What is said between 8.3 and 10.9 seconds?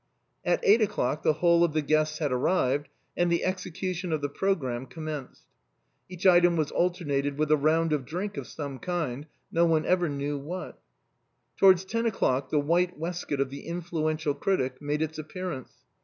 of some kind, no one ever knew what.